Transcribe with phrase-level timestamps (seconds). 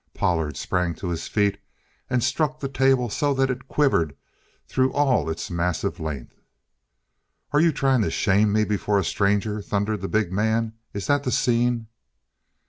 [0.15, 1.59] Pollard sprang to his feet
[2.09, 4.15] and struck the table so that it quivered
[4.67, 6.41] through all its massive length.
[7.51, 10.73] "Are you trying to shame me before a stranger?" thundered the big man.
[10.91, 11.85] "Is that the scene?"